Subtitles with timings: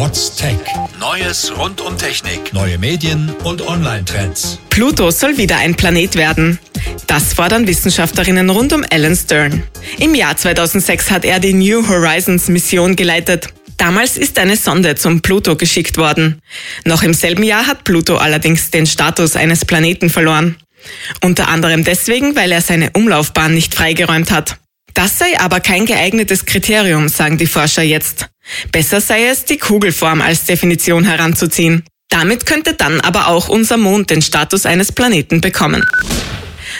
[0.00, 0.56] What's Tech?
[0.98, 4.58] Neues rund um Technik, neue Medien und Online-Trends.
[4.70, 6.58] Pluto soll wieder ein Planet werden.
[7.06, 9.62] Das fordern Wissenschaftlerinnen rund um Alan Stern.
[9.98, 13.48] Im Jahr 2006 hat er die New Horizons Mission geleitet.
[13.76, 16.40] Damals ist eine Sonde zum Pluto geschickt worden.
[16.86, 20.56] Noch im selben Jahr hat Pluto allerdings den Status eines Planeten verloren.
[21.20, 24.56] Unter anderem deswegen, weil er seine Umlaufbahn nicht freigeräumt hat.
[24.94, 28.28] Das sei aber kein geeignetes Kriterium, sagen die Forscher jetzt.
[28.72, 31.84] Besser sei es, die Kugelform als Definition heranzuziehen.
[32.08, 35.86] Damit könnte dann aber auch unser Mond den Status eines Planeten bekommen.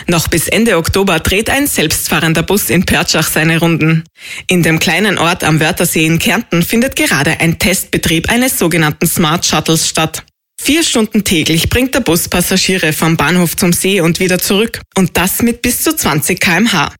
[0.07, 4.03] Noch bis Ende Oktober dreht ein selbstfahrender Bus in Pertschach seine Runden.
[4.47, 9.45] In dem kleinen Ort am Wörthersee in Kärnten findet gerade ein Testbetrieb eines sogenannten Smart
[9.45, 10.23] Shuttles statt.
[10.61, 14.79] Vier Stunden täglich bringt der Bus Passagiere vom Bahnhof zum See und wieder zurück.
[14.95, 16.91] Und das mit bis zu 20 kmh.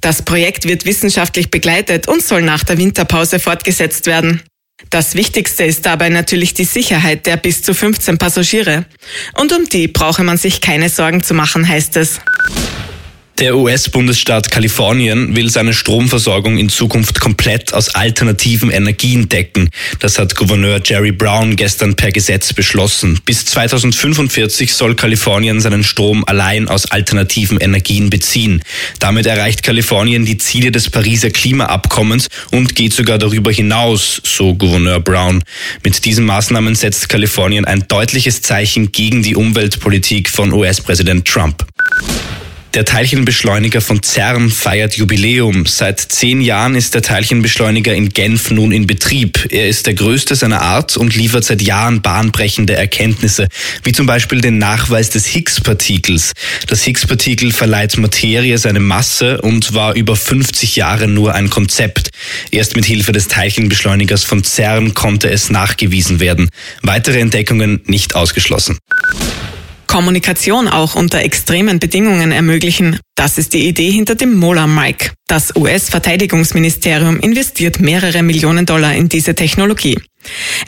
[0.00, 4.42] Das Projekt wird wissenschaftlich begleitet und soll nach der Winterpause fortgesetzt werden.
[4.90, 8.86] Das Wichtigste ist dabei natürlich die Sicherheit der bis zu 15 Passagiere.
[9.34, 12.20] Und um die brauche man sich keine Sorgen zu machen, heißt es.
[13.38, 19.70] Der US-Bundesstaat Kalifornien will seine Stromversorgung in Zukunft komplett aus alternativen Energien decken.
[20.00, 23.20] Das hat Gouverneur Jerry Brown gestern per Gesetz beschlossen.
[23.24, 28.60] Bis 2045 soll Kalifornien seinen Strom allein aus alternativen Energien beziehen.
[28.98, 34.98] Damit erreicht Kalifornien die Ziele des Pariser Klimaabkommens und geht sogar darüber hinaus, so Gouverneur
[34.98, 35.44] Brown.
[35.84, 41.64] Mit diesen Maßnahmen setzt Kalifornien ein deutliches Zeichen gegen die Umweltpolitik von US-Präsident Trump.
[42.78, 45.66] Der Teilchenbeschleuniger von CERN feiert Jubiläum.
[45.66, 49.48] Seit zehn Jahren ist der Teilchenbeschleuniger in Genf nun in Betrieb.
[49.50, 53.48] Er ist der größte seiner Art und liefert seit Jahren bahnbrechende Erkenntnisse,
[53.82, 56.34] wie zum Beispiel den Nachweis des Higgs-Partikels.
[56.68, 62.10] Das Higgs-Partikel verleiht Materie seine Masse und war über 50 Jahre nur ein Konzept.
[62.52, 66.48] Erst mit Hilfe des Teilchenbeschleunigers von CERN konnte es nachgewiesen werden.
[66.82, 68.78] Weitere Entdeckungen nicht ausgeschlossen.
[69.88, 73.00] Kommunikation auch unter extremen Bedingungen ermöglichen.
[73.16, 75.10] Das ist die Idee hinter dem Molar Mic.
[75.26, 79.98] Das US-Verteidigungsministerium investiert mehrere Millionen Dollar in diese Technologie.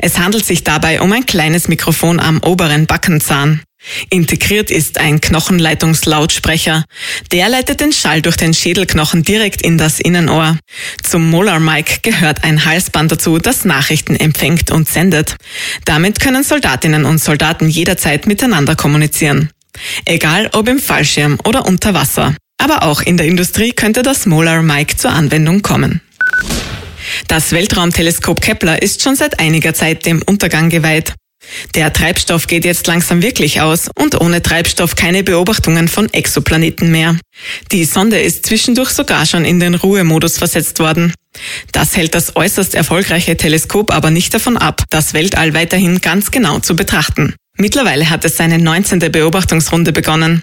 [0.01, 3.63] Es handelt sich dabei um ein kleines Mikrofon am oberen Backenzahn.
[4.11, 6.85] Integriert ist ein Knochenleitungslautsprecher.
[7.33, 10.59] Der leitet den Schall durch den Schädelknochen direkt in das Innenohr.
[11.03, 15.37] Zum Molar Mic gehört ein Halsband dazu, das Nachrichten empfängt und sendet.
[15.85, 19.51] Damit können Soldatinnen und Soldaten jederzeit miteinander kommunizieren.
[20.05, 22.35] Egal ob im Fallschirm oder unter Wasser.
[22.59, 26.03] Aber auch in der Industrie könnte das Molar Mic zur Anwendung kommen.
[27.29, 31.15] Das Weltraumteleskop Kepler ist schon seit einiger Zeit dem Untergang geweiht.
[31.75, 37.17] Der Treibstoff geht jetzt langsam wirklich aus und ohne Treibstoff keine Beobachtungen von Exoplaneten mehr.
[37.73, 41.13] Die Sonde ist zwischendurch sogar schon in den Ruhemodus versetzt worden.
[41.73, 46.59] Das hält das äußerst erfolgreiche Teleskop aber nicht davon ab, das Weltall weiterhin ganz genau
[46.59, 47.35] zu betrachten.
[47.57, 49.01] Mittlerweile hat es seine 19.
[49.13, 50.43] Beobachtungsrunde begonnen.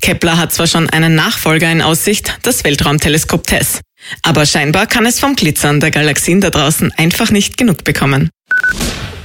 [0.00, 3.80] Kepler hat zwar schon einen Nachfolger in Aussicht, das Weltraumteleskop TESS.
[4.22, 8.30] Aber scheinbar kann es vom Glitzern der Galaxien da draußen einfach nicht genug bekommen.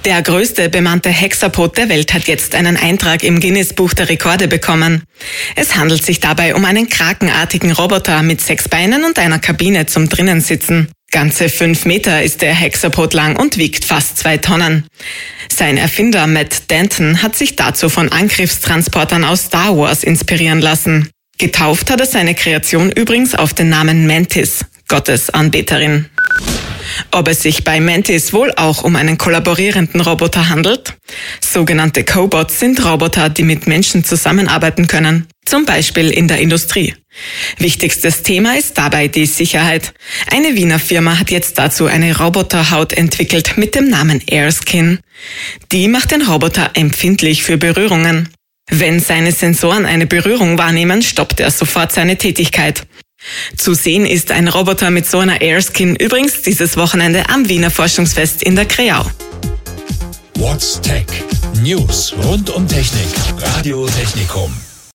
[0.06, 5.04] Der größte bemannte Hexapod der Welt hat jetzt einen Eintrag im Guinness-Buch der Rekorde bekommen.
[5.56, 10.10] Es handelt sich dabei um einen krakenartigen Roboter mit sechs Beinen und einer Kabine zum
[10.10, 10.92] Drinnensitzen.
[11.12, 14.88] Ganze fünf Meter ist der Hexapod lang und wiegt fast zwei Tonnen.
[15.54, 21.12] Sein Erfinder Matt Denton hat sich dazu von Angriffstransportern aus Star Wars inspirieren lassen.
[21.38, 26.11] Getauft hat er seine Kreation übrigens auf den Namen Mantis, Gottes Anbeterin.
[27.12, 30.94] Ob es sich bei Mantis wohl auch um einen kollaborierenden Roboter handelt?
[31.40, 36.96] Sogenannte Cobots sind Roboter, die mit Menschen zusammenarbeiten können, zum Beispiel in der Industrie.
[37.58, 39.94] Wichtigstes Thema ist dabei die Sicherheit.
[40.32, 45.00] Eine Wiener Firma hat jetzt dazu eine Roboterhaut entwickelt mit dem Namen Airskin.
[45.72, 48.30] Die macht den Roboter empfindlich für Berührungen.
[48.70, 52.84] Wenn seine Sensoren eine Berührung wahrnehmen, stoppt er sofort seine Tätigkeit.
[53.56, 58.44] Zu sehen ist ein Roboter mit so einer Airskin übrigens dieses Wochenende am Wiener Forschungsfest
[58.44, 59.06] in der Kreau.
[60.36, 61.06] What's Tech?
[61.62, 63.08] News rund um Technik.
[63.40, 64.52] Radio Technikum.